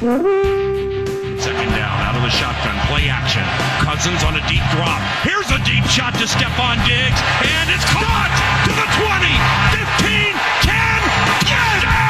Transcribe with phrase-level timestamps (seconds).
[0.00, 0.16] Second
[1.76, 3.44] down, out of the shotgun, play action.
[3.84, 4.96] Cousins on a deep drop.
[5.20, 8.32] Here's a deep shot to Stefon Diggs, and it's caught
[8.64, 9.28] to the 20,
[9.76, 10.32] 15,
[10.64, 11.04] 10,
[11.44, 12.00] get down!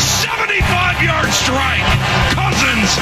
[0.00, 0.56] 75
[1.04, 1.84] yard strike.
[2.32, 2.96] Cousins,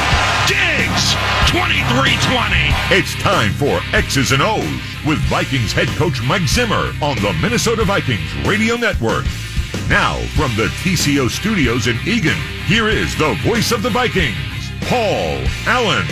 [0.50, 1.14] Diggs,
[1.55, 2.75] 23 20.
[2.98, 4.66] It's time for X's and O's
[5.07, 9.23] with Vikings head coach Mike Zimmer on the Minnesota Vikings Radio Network.
[9.88, 14.37] Now, from the TCO studios in Eagan, here is the voice of the Vikings,
[14.82, 16.06] Paul Allen.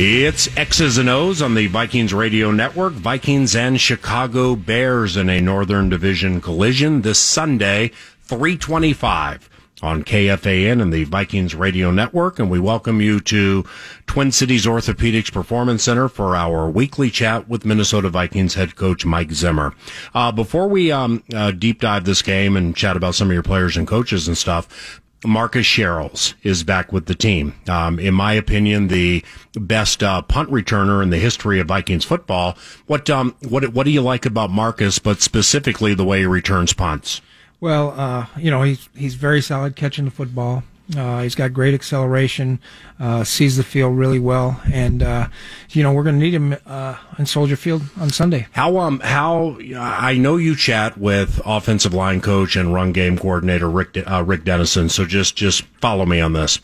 [0.00, 2.92] It's X's and O's on the Vikings Radio Network.
[2.92, 7.90] Vikings and Chicago Bears in a Northern Division collision this Sunday,
[8.22, 9.50] 325
[9.82, 12.38] on KFAN and the Vikings Radio Network.
[12.38, 13.64] And we welcome you to
[14.06, 19.32] Twin Cities Orthopedics Performance Center for our weekly chat with Minnesota Vikings head coach Mike
[19.32, 19.74] Zimmer.
[20.14, 23.42] Uh, before we um, uh, deep dive this game and chat about some of your
[23.42, 27.54] players and coaches and stuff, Marcus Sherels is back with the team.
[27.68, 32.56] Um, in my opinion, the best uh, punt returner in the history of Vikings football.
[32.86, 36.72] What um, what what do you like about Marcus, but specifically the way he returns
[36.72, 37.20] punts?
[37.60, 40.62] Well, uh, you know, he's he's very solid catching the football.
[40.96, 42.58] Uh, he's got great acceleration,
[42.98, 45.28] uh, sees the field really well, and uh,
[45.70, 48.46] you know we're going to need him uh, in Soldier Field on Sunday.
[48.52, 53.68] How um how I know you chat with offensive line coach and run game coordinator
[53.68, 56.58] Rick uh, Rick Dennison, so just just follow me on this.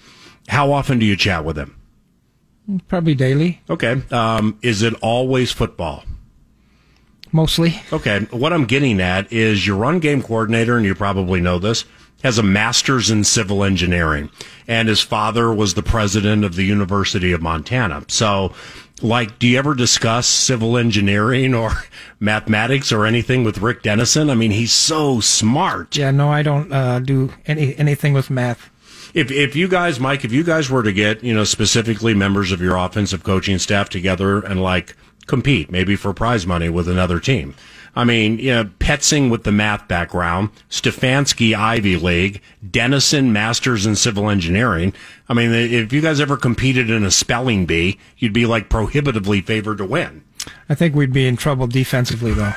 [0.49, 1.79] How often do you chat with him?
[2.89, 3.61] Probably daily.
[3.69, 4.01] Okay.
[4.11, 6.05] Um, is it always football?
[7.35, 7.83] Mostly.
[7.93, 8.21] Okay.
[8.31, 11.85] What I'm getting at is your run game coordinator, and you probably know this,
[12.23, 14.31] has a master's in civil engineering,
[14.69, 18.05] and his father was the president of the University of Montana.
[18.07, 18.55] So,
[19.03, 21.73] like, do you ever discuss civil engineering or
[22.21, 24.31] mathematics or anything with Rick Dennison?
[24.31, 25.97] I mean, he's so smart.
[25.97, 28.71] Yeah, no, I don't uh, do any anything with math.
[29.13, 32.53] If if you guys, Mike, if you guys were to get you know specifically members
[32.53, 34.95] of your offensive coaching staff together and like
[35.27, 37.55] compete, maybe for prize money with another team.
[37.97, 43.95] I mean, you know, Petzing with the math background, Stefanski Ivy League, Dennison Masters in
[43.95, 44.93] Civil Engineering.
[45.29, 49.41] I mean, if you guys ever competed in a spelling bee, you'd be like prohibitively
[49.43, 50.25] favored to win.
[50.69, 52.55] I think we'd be in trouble defensively, though.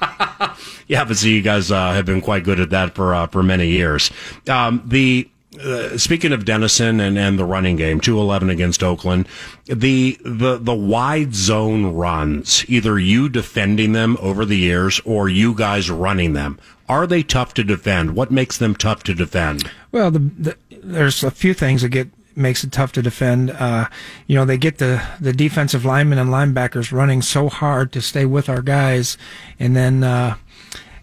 [0.88, 3.42] yeah, but see, you guys uh, have been quite good at that for uh, for
[3.42, 4.10] many years.
[4.48, 5.28] Um, the
[5.60, 9.28] uh, speaking of Dennison and, and the running game, two eleven against Oakland,
[9.66, 15.54] the the the wide zone runs, either you defending them over the years or you
[15.54, 16.58] guys running them.
[16.88, 18.16] Are they tough to defend?
[18.16, 19.70] What makes them tough to defend?
[19.92, 23.50] Well, the, the, there's a few things that get makes it tough to defend.
[23.50, 23.88] Uh,
[24.26, 28.24] you know, they get the, the defensive linemen and linebackers running so hard to stay
[28.24, 29.16] with our guys,
[29.58, 30.36] and then uh,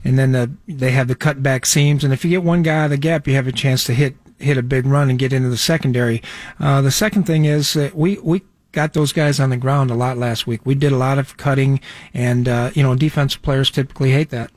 [0.03, 2.03] and then the, they have the cutback seams.
[2.03, 3.93] And if you get one guy out of the gap, you have a chance to
[3.93, 6.21] hit hit a big run and get into the secondary.
[6.59, 8.41] Uh, the second thing is that we we
[8.71, 10.65] got those guys on the ground a lot last week.
[10.65, 11.79] We did a lot of cutting,
[12.13, 14.51] and uh, you know, defensive players typically hate that.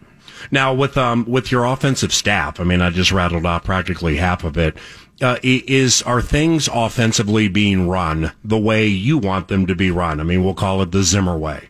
[0.51, 4.45] Now, with um with your offensive staff, I mean, I just rattled off practically half
[4.45, 4.77] of it.
[5.21, 10.19] Uh, is are things offensively being run the way you want them to be run?
[10.19, 11.69] I mean, we'll call it the Zimmer way.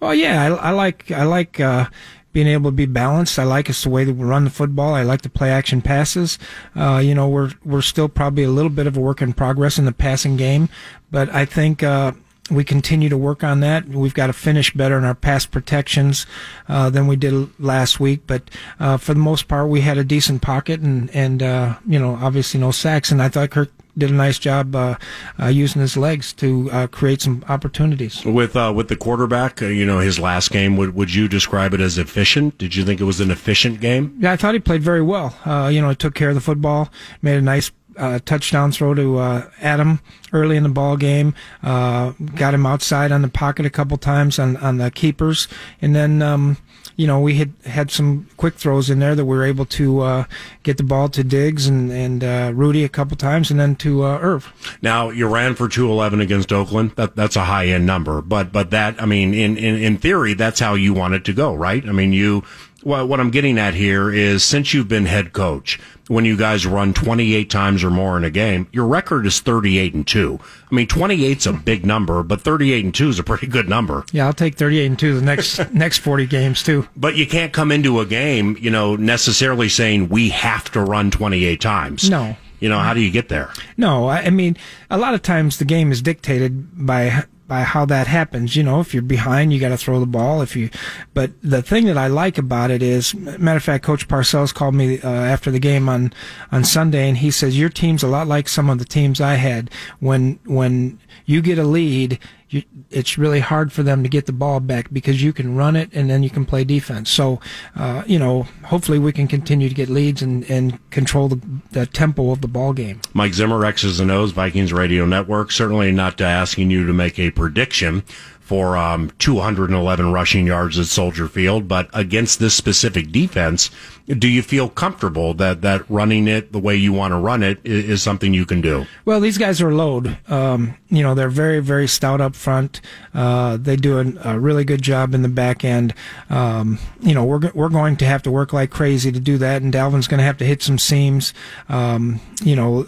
[0.00, 1.86] Well, yeah, I, I like I like uh,
[2.34, 3.38] being able to be balanced.
[3.38, 4.92] I like it's the way that we run the football.
[4.92, 6.38] I like to play action passes.
[6.76, 9.78] Uh, you know, we're we're still probably a little bit of a work in progress
[9.78, 10.68] in the passing game,
[11.10, 11.82] but I think.
[11.82, 12.12] Uh,
[12.50, 13.88] we continue to work on that.
[13.88, 16.26] We've got to finish better in our pass protections
[16.68, 18.26] uh, than we did last week.
[18.26, 21.98] But uh, for the most part, we had a decent pocket and and uh, you
[21.98, 23.10] know obviously no sacks.
[23.10, 24.96] And I thought Kirk did a nice job uh,
[25.40, 28.24] uh, using his legs to uh, create some opportunities.
[28.24, 31.74] With uh, with the quarterback, uh, you know, his last game, would would you describe
[31.74, 32.58] it as efficient?
[32.58, 34.16] Did you think it was an efficient game?
[34.20, 35.36] Yeah, I thought he played very well.
[35.44, 36.90] Uh, you know, he took care of the football,
[37.22, 40.00] made a nice uh, touchdown throw to uh, Adam
[40.32, 41.34] early in the ball game.
[41.62, 45.48] Uh, got him outside on the pocket a couple times on on the keepers,
[45.80, 46.56] and then um,
[46.96, 50.00] you know, we had had some quick throws in there that we were able to
[50.00, 50.24] uh,
[50.62, 54.04] get the ball to Diggs and and uh, Rudy a couple times, and then to
[54.04, 54.52] uh, Irv.
[54.80, 56.92] Now you ran for two eleven against Oakland.
[56.96, 60.34] That that's a high end number, but but that I mean, in, in in theory,
[60.34, 61.86] that's how you want it to go, right?
[61.86, 62.44] I mean, you.
[62.84, 66.66] Well, what I'm getting at here is since you've been head coach, when you guys
[66.66, 70.38] run 28 times or more in a game, your record is 38 and 2.
[70.70, 74.04] I mean, 28's a big number, but 38 and 2 is a pretty good number.
[74.12, 76.86] Yeah, I'll take 38 and 2 the next next 40 games too.
[76.94, 81.10] But you can't come into a game, you know, necessarily saying we have to run
[81.10, 82.10] 28 times.
[82.10, 82.36] No.
[82.60, 83.50] You know, how do you get there?
[83.76, 84.56] No, I mean,
[84.90, 88.56] a lot of times the game is dictated by by how that happens.
[88.56, 90.42] You know, if you're behind, you got to throw the ball.
[90.42, 90.70] If you,
[91.14, 94.74] but the thing that I like about it is, matter of fact, Coach Parcells called
[94.74, 96.12] me uh, after the game on
[96.50, 99.34] on Sunday, and he says your team's a lot like some of the teams I
[99.34, 99.70] had.
[100.00, 102.18] When when you get a lead,
[102.54, 105.76] you, it's really hard for them to get the ball back because you can run
[105.76, 107.10] it and then you can play defense.
[107.10, 107.40] So,
[107.76, 111.40] uh, you know, hopefully we can continue to get leads and, and control the,
[111.72, 113.00] the tempo of the ball game.
[113.12, 115.50] Mike Zimmer, X's and O's, Vikings Radio Network.
[115.50, 118.04] Certainly not asking you to make a prediction
[118.44, 123.70] for um, 211 rushing yards at Soldier Field, but against this specific defense,
[124.06, 127.58] do you feel comfortable that, that running it the way you want to run it
[127.64, 128.84] is, is something you can do?
[129.06, 130.18] Well, these guys are load.
[130.28, 132.82] Um, you know, they're very, very stout up front.
[133.14, 135.94] Uh, they do a, a, really good job in the back end.
[136.28, 139.62] Um, you know, we're, we're going to have to work like crazy to do that,
[139.62, 141.32] and Dalvin's going to have to hit some seams.
[141.70, 142.86] Um, you know,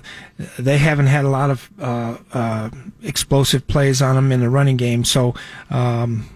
[0.59, 2.71] they haven't had a lot of uh, uh,
[3.03, 5.35] explosive plays on them in the running game, so
[5.71, 6.29] um,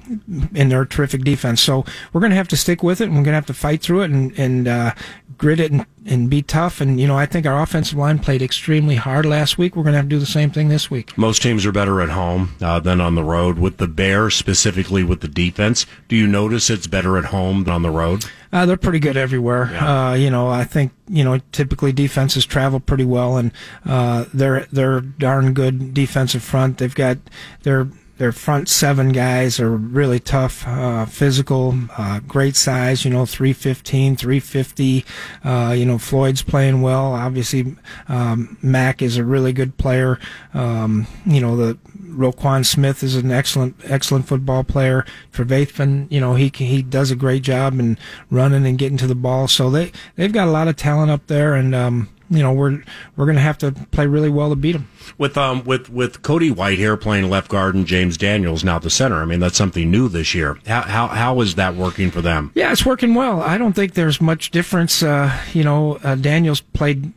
[0.55, 1.61] in their terrific defense.
[1.61, 3.55] So we're going to have to stick with it, and we're going to have to
[3.55, 4.95] fight through it and, and uh,
[5.41, 6.81] grit it and, and be tough.
[6.81, 9.75] And you know, I think our offensive line played extremely hard last week.
[9.75, 11.17] We're going to have to do the same thing this week.
[11.17, 13.59] Most teams are better at home uh, than on the road.
[13.59, 17.73] With the Bears, specifically with the defense, do you notice it's better at home than
[17.73, 18.27] on the road?
[18.53, 19.71] Uh, they're pretty good everywhere.
[19.73, 20.11] Yeah.
[20.11, 23.51] Uh, you know, I think you know typically defenses travel pretty well, and
[23.87, 26.79] uh, they're they're darn good defensive front.
[26.79, 27.17] They've got
[27.63, 27.89] their
[28.21, 34.15] their front seven guys are really tough, uh, physical, uh, great size, you know, 315,
[34.15, 35.07] 350.
[35.43, 37.15] Uh, you know, Floyd's playing well.
[37.15, 37.75] Obviously,
[38.09, 40.19] um, Mack is a really good player.
[40.53, 45.07] Um, you know, the Roquan Smith is an excellent, excellent football player.
[45.33, 47.97] Trevathan, you know, he he does a great job in
[48.29, 49.49] running and getting to the ball.
[49.49, 52.83] So they they've got a lot of talent up there, and um, you know we're
[53.17, 54.89] we're going to have to play really well to beat them.
[55.19, 59.17] With um with with Cody Whitehair playing left guard and James Daniels now the center.
[59.17, 60.59] I mean that's something new this year.
[60.67, 62.53] How how how is that working for them?
[62.55, 63.43] Yeah, it's working well.
[63.43, 65.03] I don't think there's much difference.
[65.03, 67.13] Uh, you know, uh, Daniels played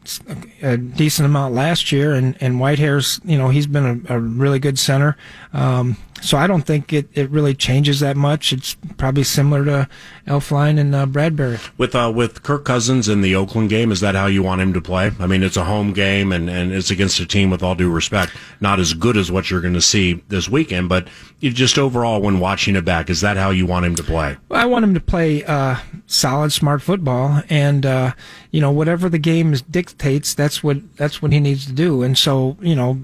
[0.61, 4.59] a decent amount last year, and and Whitehair's you know he's been a, a really
[4.59, 5.15] good center.
[5.53, 8.53] Um, so I don't think it, it really changes that much.
[8.53, 9.89] It's probably similar to
[10.25, 11.59] Elflein and uh, Bradbury.
[11.77, 14.71] With uh, with Kirk Cousins in the Oakland game, is that how you want him
[14.73, 15.11] to play?
[15.19, 17.91] I mean, it's a home game and, and it's against a team with all due
[17.91, 18.31] respect,
[18.61, 21.09] not as good as what you're going to see this weekend, but
[21.41, 24.37] just overall when watching it back, is that how you want him to play?
[24.47, 25.77] Well, I want him to play uh,
[26.07, 28.13] solid, smart football, and uh,
[28.51, 32.01] you know whatever the game dictates, that's what that's what he needs to do.
[32.01, 33.01] And so you know,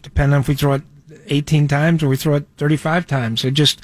[0.00, 0.82] depending on if we throw it
[1.28, 3.40] 18 times or we throw it 35 times.
[3.40, 3.80] So just,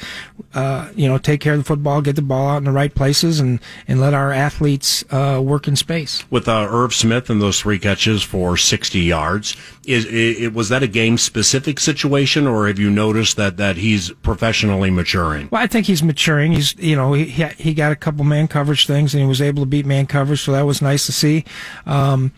[0.55, 2.95] uh, you know, take care of the football, get the ball out in the right
[2.95, 6.25] places, and, and let our athletes uh, work in space.
[6.31, 10.82] With uh, Irv Smith and those three catches for 60 yards, is it, was that
[10.82, 15.49] a game specific situation, or have you noticed that, that he's professionally maturing?
[15.50, 16.53] Well, I think he's maturing.
[16.53, 19.62] He's, you know, he, he got a couple man coverage things and he was able
[19.62, 21.44] to beat man coverage, so that was nice to see.
[21.87, 22.32] Um,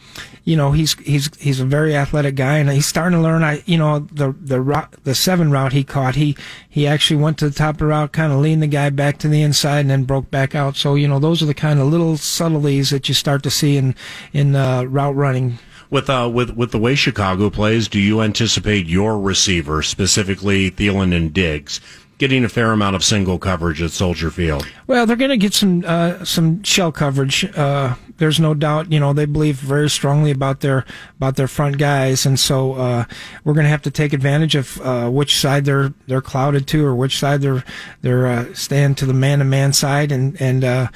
[0.45, 3.45] you know, he's he's he's a very athletic guy, and he's starting to learn.
[3.45, 6.37] I, you know, the the the seven route he caught, he
[6.69, 9.19] he actually went to the top of the route, kind of leaned the guy back
[9.19, 10.77] to the inside, and then broke back out.
[10.77, 13.77] So you know, those are the kind of little subtleties that you start to see
[13.77, 13.95] in
[14.33, 15.59] in uh, route running.
[15.93, 21.15] With uh, with with the way Chicago plays, do you anticipate your receiver, specifically Thielen
[21.15, 21.83] and Diggs,
[22.17, 24.67] getting a fair amount of single coverage at Soldier Field?
[24.87, 27.45] Well, they're going to get some uh, some shell coverage.
[27.55, 28.91] Uh, there's no doubt.
[28.91, 30.87] You know, they believe very strongly about their
[31.19, 33.05] about their front guys, and so uh,
[33.45, 36.87] we're going to have to take advantage of uh, which side they're they're clouded to,
[36.87, 37.65] or which side they're
[38.01, 40.89] they're uh, staying to the man to man side, and and uh,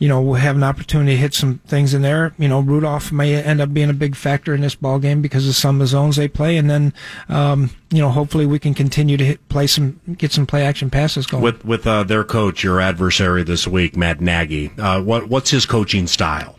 [0.00, 2.34] you know, we'll have an opportunity to hit some things in there.
[2.38, 5.46] You know, Rudolph may end up being a big factor in this ball game because
[5.46, 6.94] of some of the zones they play, and then,
[7.28, 10.88] um, you know, hopefully we can continue to hit, play some, get some play action
[10.88, 11.42] passes going.
[11.42, 15.66] With with uh, their coach, your adversary this week, Matt Nagy, uh, what what's his
[15.66, 16.56] coaching style?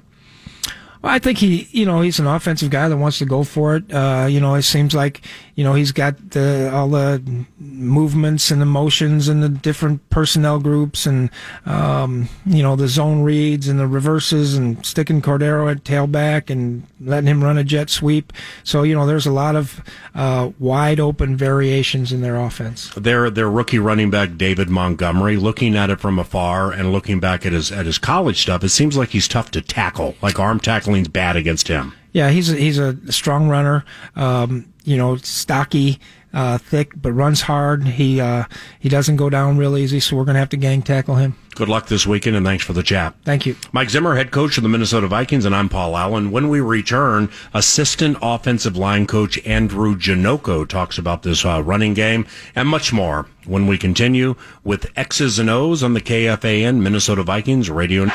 [1.02, 3.76] Well, I think he, you know, he's an offensive guy that wants to go for
[3.76, 3.92] it.
[3.92, 5.22] Uh, you know, it seems like,
[5.56, 10.60] you know, he's got the, all the movements and the motions and the different personnel
[10.60, 11.30] groups and,
[11.66, 16.84] um, you know, the zone reads and the reverses and sticking Cordero at tailback and
[17.00, 18.32] letting him run a jet sweep.
[18.64, 19.82] So, you know, there's a lot of
[20.14, 22.94] uh, wide open variations in their offense.
[22.96, 27.46] Their their rookie running back David Montgomery, looking at it from afar and looking back
[27.46, 30.60] at his at his college stuff, it seems like he's tough to tackle, like arm
[31.08, 31.94] bad against him.
[32.14, 33.86] Yeah, he's a, he's a strong runner.
[34.16, 36.00] Um, you know, stocky,
[36.34, 37.88] uh, thick, but runs hard.
[37.88, 38.46] He uh,
[38.80, 41.36] he doesn't go down real easy, so we're going to have to gang tackle him.
[41.56, 43.14] Good luck this weekend, and thanks for the chat.
[43.26, 43.56] Thank you.
[43.74, 46.32] Mike Zimmer, head coach of the Minnesota Vikings, and I'm Paul Allen.
[46.32, 52.26] When we return, assistant offensive line coach Andrew Janocko talks about this uh, running game
[52.56, 57.70] and much more when we continue with X's and O's on the KFAN Minnesota Vikings
[57.70, 58.08] radio.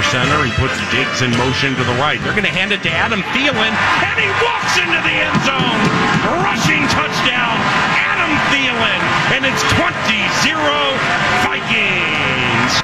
[0.00, 0.44] Under center.
[0.44, 2.20] He puts Diggs in motion to the right.
[2.22, 5.80] They're going to hand it to Adam Thielen, and he walks into the end zone.
[6.40, 7.56] Rushing touchdown,
[7.96, 9.00] Adam Thielen,
[9.36, 10.96] and it's 20-0
[11.44, 12.82] Vikings.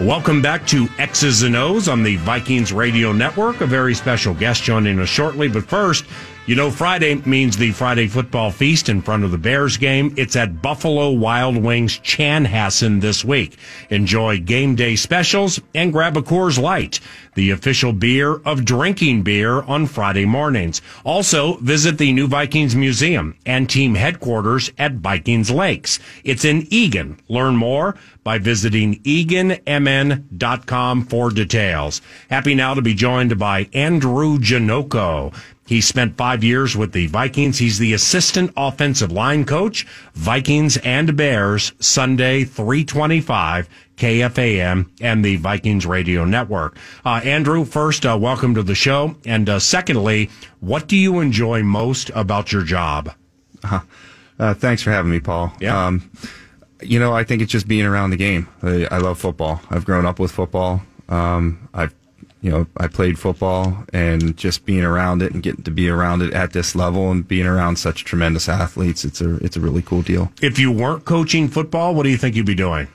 [0.00, 3.60] Welcome back to X's and O's on the Vikings Radio Network.
[3.60, 6.04] A very special guest joining us shortly, but first,
[6.44, 10.12] you know, Friday means the Friday football feast in front of the Bears game.
[10.16, 13.56] It's at Buffalo Wild Wings Chanhassen this week.
[13.90, 16.98] Enjoy game day specials and grab a Coors Light,
[17.36, 20.82] the official beer of drinking beer on Friday mornings.
[21.04, 26.00] Also, visit the new Vikings Museum and team headquarters at Vikings Lakes.
[26.24, 27.20] It's in Eagan.
[27.28, 27.94] Learn more
[28.24, 32.00] by visiting eganmn.com for details.
[32.30, 35.34] Happy now to be joined by Andrew Janocko.
[35.66, 37.58] He spent five years with the Vikings.
[37.58, 45.86] He's the assistant offensive line coach, Vikings and Bears, Sunday, 325, KFAN, and the Vikings
[45.86, 46.76] Radio Network.
[47.04, 49.16] Uh, Andrew, first, uh, welcome to the show.
[49.24, 53.12] And uh, secondly, what do you enjoy most about your job?
[54.38, 55.52] Uh, thanks for having me, Paul.
[55.60, 55.86] Yeah.
[55.86, 56.10] Um,
[56.80, 58.48] you know, I think it's just being around the game.
[58.62, 59.60] I, I love football.
[59.70, 60.82] I've grown up with football.
[61.08, 61.94] Um, I've,
[62.42, 66.22] you know, I played football and just being around it and getting to be around
[66.22, 69.80] it at this level and being around such tremendous athletes, it's a, it's a really
[69.80, 70.32] cool deal.
[70.42, 72.88] If you weren't coaching football, what do you think you'd be doing?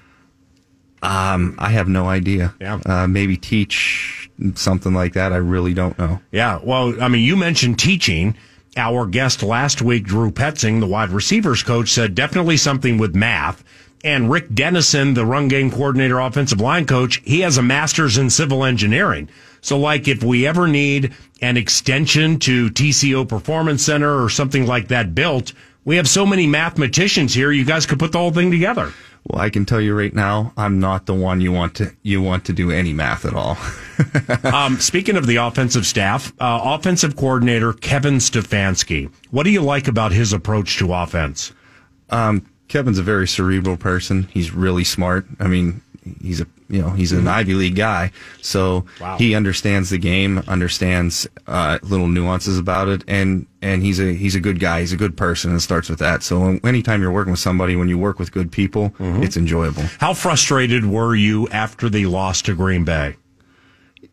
[1.02, 2.54] Um, I have no idea.
[2.60, 2.82] Yeah.
[2.86, 5.32] Uh, maybe teach something like that.
[5.32, 6.20] I really don't know.
[6.32, 6.60] Yeah.
[6.62, 8.36] Well, I mean, you mentioned teaching.
[8.76, 13.64] Our guest last week, Drew Petzing, the wide receivers coach, said definitely something with math.
[14.04, 18.30] And Rick Dennison, the run game coordinator, offensive line coach, he has a master's in
[18.30, 19.30] civil engineering.
[19.62, 24.90] So, like, if we ever need an extension to TCO Performance Center or something like
[24.90, 25.52] that built,
[25.84, 27.52] we have so many mathematicians here.
[27.52, 28.94] You guys could put the whole thing together.
[29.28, 32.22] Well, I can tell you right now, I'm not the one you want to you
[32.22, 33.58] want to do any math at all.
[34.44, 39.88] Um, speaking of the offensive staff, uh, offensive coordinator Kevin Stefanski, what do you like
[39.88, 41.52] about his approach to offense?
[42.68, 44.28] Kevin's a very cerebral person.
[44.32, 45.26] He's really smart.
[45.40, 45.82] I mean,
[46.22, 49.18] he's a you know he's an Ivy League guy, so Wow.
[49.18, 54.36] he understands the game, understands uh, little nuances about it, and and he's a he's
[54.36, 54.82] a good guy.
[54.82, 55.52] He's a good person.
[55.52, 56.24] and It starts with that.
[56.24, 59.84] So anytime you're working with somebody, when you work with good people, it's enjoyable.
[60.00, 63.16] How frustrated were you after the loss to Green Bay?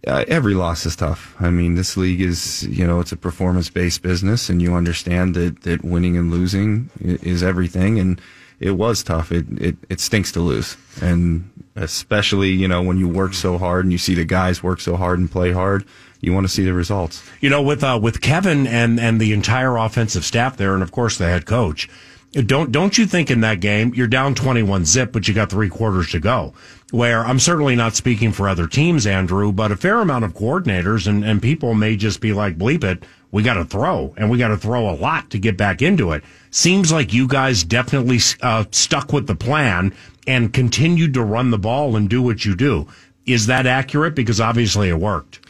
[0.07, 1.35] uh, every loss is tough.
[1.41, 5.35] I mean, this league is, you know, it's a performance based business and you understand
[5.35, 7.99] that, that winning and losing is everything.
[7.99, 8.21] And
[8.61, 9.33] it was tough.
[9.33, 10.77] It, it, it stinks to lose.
[11.03, 14.81] And especially, you know, when you work so hard and you see the guys work
[14.81, 15.85] so hard and play hard,
[16.21, 17.23] you want to see the results.
[17.41, 20.93] You know, with uh, with Kevin and and the entire offensive staff there, and of
[20.93, 21.89] course the head coach.
[22.33, 25.69] Don't don't you think in that game you're down 21 zip, but you got three
[25.69, 26.53] quarters to go?
[26.91, 31.07] Where I'm certainly not speaking for other teams, Andrew, but a fair amount of coordinators
[31.07, 33.05] and, and people may just be like, bleep it,
[33.35, 36.13] we got to throw, and we got to throw a lot to get back into
[36.13, 36.23] it.
[36.53, 39.93] Seems like you guys definitely uh, stuck with the plan
[40.25, 42.87] and continued to run the ball and do what you do.
[43.27, 44.15] Is that accurate?
[44.15, 45.41] Because obviously it worked.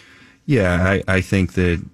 [0.46, 1.84] Yeah, I, I think that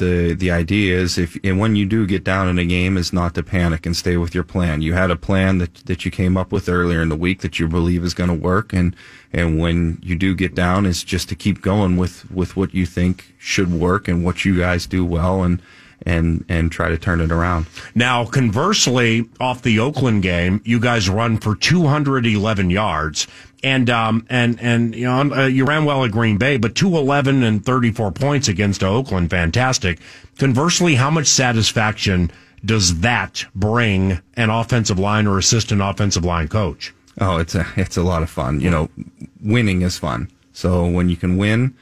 [0.00, 3.12] the the idea is if and when you do get down in a game is
[3.12, 4.82] not to panic and stay with your plan.
[4.82, 7.60] You had a plan that that you came up with earlier in the week that
[7.60, 8.96] you believe is going to work, and
[9.32, 12.86] and when you do get down, is just to keep going with with what you
[12.86, 15.62] think should work and what you guys do well, and
[16.06, 17.66] and and try to turn it around.
[17.94, 23.26] Now, conversely, off the Oakland game, you guys run for 211 yards,
[23.62, 27.42] and um and and you know uh, you ran well at Green Bay, but 211
[27.42, 29.98] and 34 points against Oakland, fantastic.
[30.38, 32.30] Conversely, how much satisfaction
[32.64, 36.92] does that bring an offensive line or assistant offensive line coach?
[37.20, 38.60] Oh, it's a it's a lot of fun.
[38.60, 38.88] You know,
[39.42, 40.30] winning is fun.
[40.52, 41.74] So when you can win,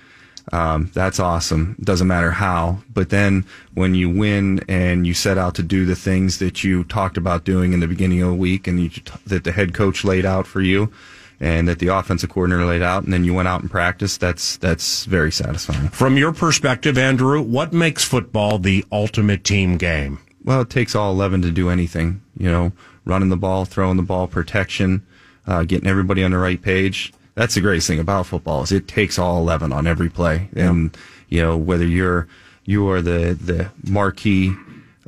[0.53, 1.77] um, that's awesome.
[1.81, 2.79] Doesn't matter how.
[2.93, 3.45] But then
[3.75, 7.45] when you win and you set out to do the things that you talked about
[7.45, 8.91] doing in the beginning of the week, and you,
[9.27, 10.93] that the head coach laid out for you,
[11.41, 14.57] and that the offensive coordinator laid out, and then you went out and practiced, that's
[14.57, 15.89] that's very satisfying.
[15.89, 20.19] From your perspective, Andrew, what makes football the ultimate team game?
[20.45, 22.73] Well, it takes all 11 to do anything, you know,
[23.05, 25.07] running the ball, throwing the ball, protection,
[25.47, 27.13] uh, getting everybody on the right page.
[27.35, 30.49] That's the greatest thing about football is it takes all 11 on every play.
[30.57, 30.97] And,
[31.29, 32.27] you know, whether you're,
[32.65, 34.55] you are the, the marquee,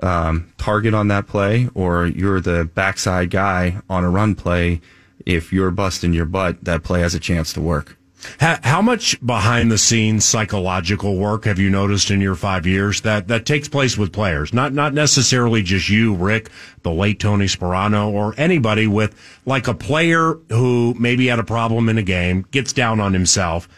[0.02, 4.80] um, target on that play or you're the backside guy on a run play,
[5.26, 7.96] if you're busting your butt, that play has a chance to work.
[8.38, 13.00] How, how, much behind the scenes psychological work have you noticed in your five years
[13.02, 14.52] that, that takes place with players?
[14.52, 16.50] Not, not necessarily just you, Rick,
[16.82, 19.14] the late Tony Sparano, or anybody with
[19.46, 23.68] like a player who maybe had a problem in a game, gets down on himself,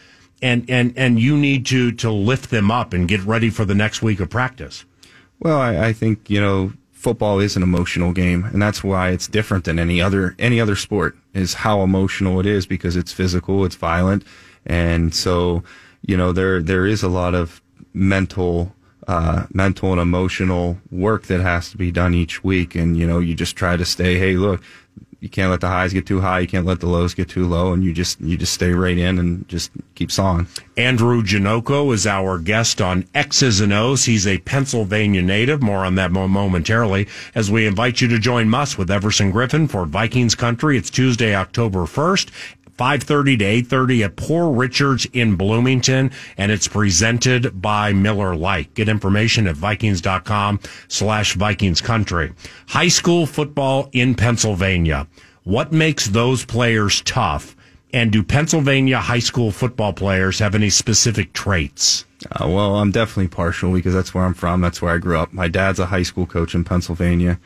[0.41, 3.75] and, and, and you need to, to lift them up and get ready for the
[3.75, 4.83] next week of practice.
[5.39, 6.73] Well, I, I think, you know,
[7.03, 10.75] football is an emotional game, and that's why it's different than any other any other
[10.75, 11.15] sport.
[11.33, 14.23] Is how emotional it is because it's physical, it's violent,
[14.65, 15.63] and so
[16.01, 17.61] you know there there is a lot of
[17.93, 18.73] mental
[19.07, 23.19] uh, mental and emotional work that has to be done each week, and you know
[23.19, 24.17] you just try to stay.
[24.17, 24.63] Hey, look,
[25.23, 26.41] you can't let the highs get too high.
[26.41, 28.97] You can't let the lows get too low, and you just you just stay right
[28.97, 30.47] in and just keep sawing.
[30.75, 34.03] Andrew Janocko is our guest on X's and O's.
[34.03, 35.63] He's a Pennsylvania native.
[35.63, 39.85] More on that momentarily as we invite you to join us with Everson Griffen for
[39.85, 40.77] Vikings Country.
[40.77, 42.29] It's Tuesday, October first.
[42.77, 48.73] 5.30 to 8.30 at Poor Richards in Bloomington, and it's presented by Miller Lite.
[48.73, 52.33] Get information at vikings.com slash Vikings Country.
[52.67, 55.07] High school football in Pennsylvania.
[55.43, 57.55] What makes those players tough?
[57.93, 62.05] And do Pennsylvania high school football players have any specific traits?
[62.31, 64.61] Uh, well, I'm definitely partial because that's where I'm from.
[64.61, 65.31] That's where I grew up.
[65.31, 67.39] My dad's a high school coach in Pennsylvania.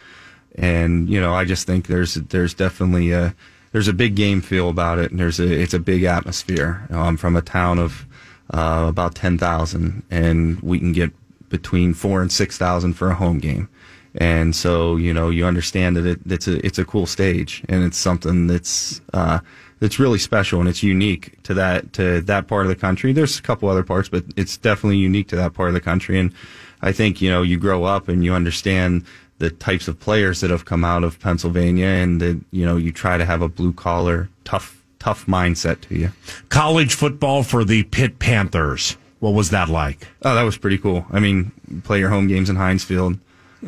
[0.55, 3.35] And, you know, I just think there's, there's definitely a,
[3.77, 6.87] there's a big game feel about it, and there's a it's a big atmosphere.
[6.89, 8.07] I'm from a town of
[8.51, 11.11] uh, about ten thousand, and we can get
[11.49, 13.69] between four and six thousand for a home game.
[14.15, 17.83] And so you know you understand that it, it's a it's a cool stage, and
[17.83, 19.41] it's something that's uh,
[19.79, 23.13] that's really special and it's unique to that to that part of the country.
[23.13, 26.19] There's a couple other parts, but it's definitely unique to that part of the country.
[26.19, 26.33] And
[26.81, 29.05] I think you know you grow up and you understand
[29.39, 32.91] the types of players that have come out of Pennsylvania, and that you know you
[32.91, 36.11] try to have a blue collar, tough, tough mindset to you.
[36.49, 38.97] College football for the Pitt Panthers.
[39.19, 40.07] What was that like?
[40.23, 41.05] Oh, that was pretty cool.
[41.11, 41.51] I mean,
[41.83, 43.17] play your home games in Heinz Field,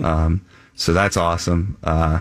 [0.03, 0.45] um,
[0.75, 1.77] so that's awesome.
[1.83, 2.19] Uh,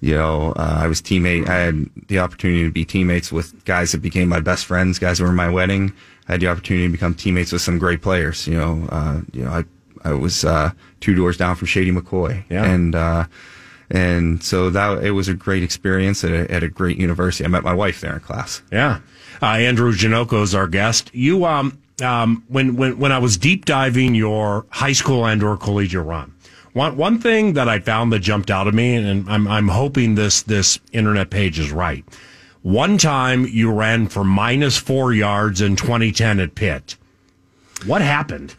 [0.00, 1.48] you know, uh, I was teammate.
[1.48, 5.18] I had the opportunity to be teammates with guys that became my best friends, guys
[5.18, 5.92] who were in my wedding.
[6.28, 8.46] I had the opportunity to become teammates with some great players.
[8.46, 9.64] You know, uh, you know, I
[10.04, 12.64] I was uh, two doors down from Shady McCoy, yeah.
[12.64, 13.26] and uh,
[13.90, 17.44] and so that it was a great experience at a, at a great university.
[17.44, 18.62] I met my wife there in class.
[18.72, 19.00] Yeah,
[19.42, 21.10] uh, Andrew Janocko is our guest.
[21.14, 25.56] You um um when when when I was deep diving your high school and or
[25.56, 26.34] collegiate run.
[26.72, 30.14] One one thing that I found that jumped out at me, and I'm I'm hoping
[30.14, 32.04] this this internet page is right.
[32.62, 36.96] One time you ran for minus four yards in 2010 at Pitt.
[37.84, 38.54] What happened?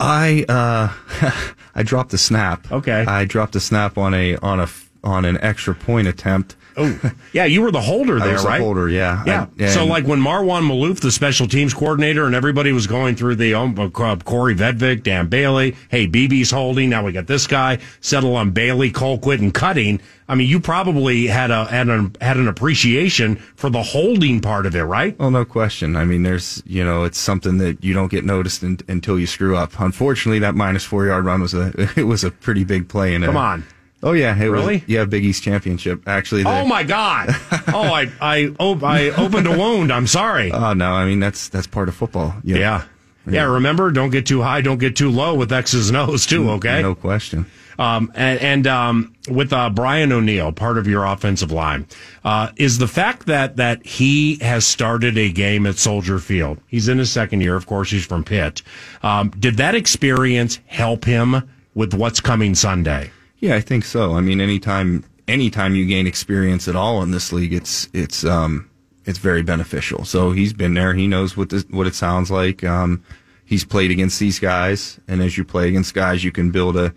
[0.00, 0.92] I uh,
[1.74, 2.70] I dropped a snap.
[2.70, 3.04] Okay.
[3.04, 4.66] I dropped a snap on a on a
[5.04, 6.56] on an extra point attempt.
[6.76, 8.58] Oh, yeah, you were the holder there, I was right?
[8.58, 9.22] The holder, yeah.
[9.26, 9.46] Yeah.
[9.60, 13.36] I, so, like when Marwan Maalouf, the special teams coordinator, and everybody was going through
[13.36, 15.76] the um, uh, Kaare Vedvik, Dan Bailey.
[15.88, 16.90] Hey, BB's holding.
[16.90, 17.78] Now we got this guy.
[18.00, 20.00] Settle on Bailey, Colquitt, and Cutting.
[20.26, 24.64] I mean, you probably had a had an had an appreciation for the holding part
[24.64, 25.14] of it, right?
[25.20, 25.96] Oh, no question.
[25.96, 29.26] I mean, there's you know, it's something that you don't get noticed in, until you
[29.26, 29.78] screw up.
[29.78, 33.14] Unfortunately, that minus four yard run was a it was a pretty big play.
[33.14, 33.64] And come on.
[34.04, 34.74] Oh yeah, it really?
[34.74, 36.02] Was, yeah, Big East championship.
[36.06, 37.30] Actually, oh my God!
[37.68, 39.90] oh, I I oh, I opened a wound.
[39.90, 40.52] I'm sorry.
[40.52, 42.34] Oh no, I mean that's that's part of football.
[42.44, 42.60] You know?
[42.60, 42.84] yeah.
[43.26, 46.50] yeah, Remember, don't get too high, don't get too low with X's and O's too.
[46.50, 47.46] Okay, no question.
[47.78, 51.86] Um, and, and um, with uh, Brian O'Neill, part of your offensive line,
[52.24, 56.60] uh, is the fact that that he has started a game at Soldier Field.
[56.66, 57.90] He's in his second year, of course.
[57.90, 58.60] He's from Pitt.
[59.02, 63.10] Um, did that experience help him with what's coming Sunday?
[63.44, 64.14] Yeah, I think so.
[64.14, 68.70] I mean, anytime anytime you gain experience at all in this league, it's it's um
[69.04, 70.06] it's very beneficial.
[70.06, 70.94] So he's been there.
[70.94, 72.64] He knows what this, what it sounds like.
[72.64, 73.04] Um,
[73.44, 76.94] he's played against these guys, and as you play against guys, you can build a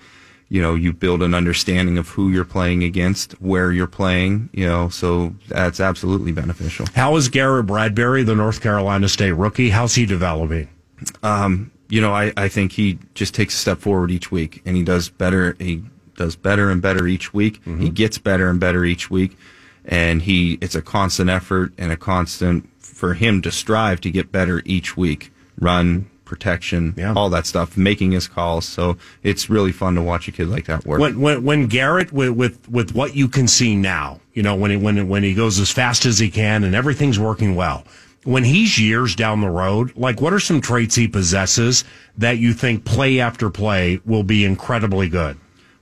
[0.47, 4.49] you know you build an understanding of who you're playing against, where you're playing.
[4.53, 6.85] You know, so that's absolutely beneficial.
[6.95, 9.71] How is Garrett Bradbury, the North Carolina State rookie?
[9.71, 10.69] How's he developing?
[11.23, 14.77] Um, you know, I, I think he just takes a step forward each week, and
[14.77, 15.57] he does better.
[15.59, 15.83] He
[16.17, 17.61] does better and better each week.
[17.61, 17.81] Mm-hmm.
[17.81, 19.37] He gets better and better each week,
[19.85, 24.31] and he it's a constant effort and a constant for him to strive to get
[24.31, 25.31] better each week.
[25.59, 27.13] Run, protection, yeah.
[27.15, 28.67] all that stuff, making his calls.
[28.67, 30.99] So it's really fun to watch a kid like that work.
[30.99, 34.69] When when, when Garrett with, with with what you can see now, You know, when
[34.69, 37.83] he, when, when he goes as fast as he can and everything's working well.
[38.23, 41.83] When he's years down the road, like what are some traits he possesses
[42.19, 45.37] that you think play after play will be incredibly good?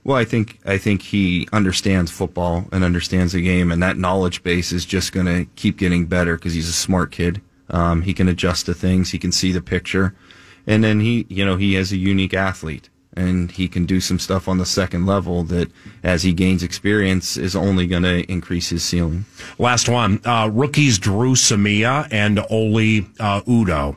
[0.06, 4.44] Well, I think I think he understands football and understands the game, and that knowledge
[4.44, 7.42] base is just going to keep getting better because he's a smart kid.
[7.70, 9.10] Um, he can adjust to things.
[9.10, 10.14] He can see the picture,
[10.64, 14.20] and then he, you know, he is a unique athlete, and he can do some
[14.20, 15.72] stuff on the second level that,
[16.04, 19.24] as he gains experience, is only going to increase his ceiling.
[19.58, 23.96] Last one, uh, rookies Dru Samia and Oli uh, Udoh.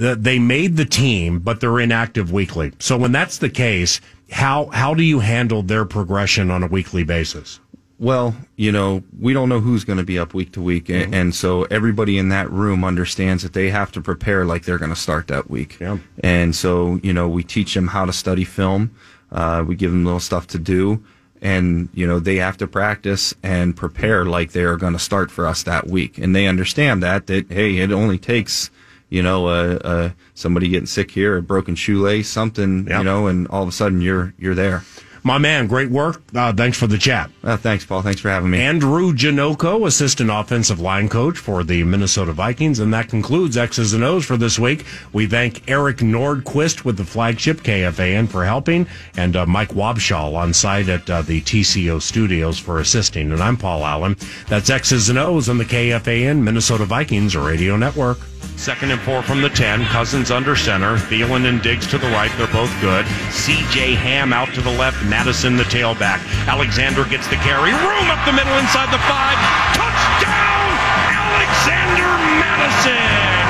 [0.00, 2.72] They made the team, but they're inactive weekly.
[2.78, 4.00] So when that's the case
[4.32, 7.60] how how do you handle their progression on a weekly basis?
[7.98, 11.12] Well, you know, we don't know who's going to be up week to week, mm-hmm.
[11.12, 14.92] and so everybody in that room understands that they have to prepare like they're going
[14.92, 15.78] to start that week.
[15.80, 15.98] Yeah.
[16.20, 18.94] And so, you know, we teach them how to study film.
[19.30, 21.04] Uh, we give them little stuff to do,
[21.42, 25.30] and you know, they have to practice and prepare like they are going to start
[25.30, 26.16] for us that week.
[26.16, 28.70] And they understand that that hey, it only takes
[29.10, 32.98] you know, uh, uh, somebody getting sick here, a broken shoelace, something, yep.
[32.98, 34.82] you know, and all of a sudden you're you're there.
[35.22, 36.22] My man, great work.
[36.34, 37.30] Uh, thanks for the chat.
[37.44, 38.00] Uh, thanks, Paul.
[38.00, 38.58] Thanks for having me.
[38.58, 42.78] Andrew Janocko, assistant offensive line coach for the Minnesota Vikings.
[42.78, 44.86] And that concludes X's and O's for this week.
[45.12, 50.54] We thank Eric Nordquist with the flagship KFAN for helping and uh, Mike Wobschall on
[50.54, 53.30] site at uh, the TCO studios for assisting.
[53.30, 54.16] And I'm Paul Allen.
[54.48, 58.18] That's X's and O's on the KFAN Minnesota Vikings Radio Network.
[58.60, 59.84] Second and four from the 10.
[59.86, 60.96] Cousins under center.
[61.08, 62.30] Thielen and Diggs to the right.
[62.36, 63.06] They're both good.
[63.32, 65.02] CJ Ham out to the left.
[65.06, 66.20] Mattison the tailback.
[66.46, 67.72] Alexander gets the carry.
[67.72, 69.38] Room up the middle inside the five.
[69.72, 70.68] Touchdown!
[71.08, 73.40] Alexander Mattison!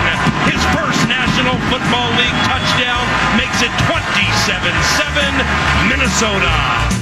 [0.46, 3.02] His first National Football League touchdown
[3.34, 6.99] makes it 27 7 Minnesota.